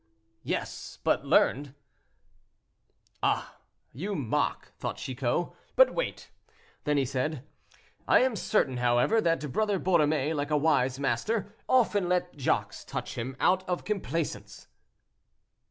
"Yes, 0.41 0.97
but 1.03 1.25
learned." 1.27 1.75
"Ah! 3.21 3.57
you 3.93 4.15
mock," 4.15 4.71
thought 4.79 4.97
Chicot, 4.97 5.49
"but 5.75 5.93
wait." 5.93 6.31
Then 6.85 6.97
he 6.97 7.05
said, 7.05 7.45
"I 8.07 8.21
am 8.21 8.35
certain, 8.35 8.77
however, 8.77 9.21
that 9.21 9.51
Brother 9.51 9.79
Borromée, 9.79 10.33
like 10.33 10.49
a 10.49 10.57
wise 10.57 10.97
master, 10.99 11.53
often 11.69 12.09
let 12.09 12.35
Jacques 12.35 12.77
touch 12.87 13.13
him 13.15 13.35
out 13.39 13.61
of 13.69 13.85
complaisance." 13.85 14.65